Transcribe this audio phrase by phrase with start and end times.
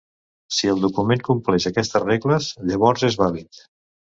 [0.59, 3.65] Si el document compleix aquestes regles, llavors és vàlid.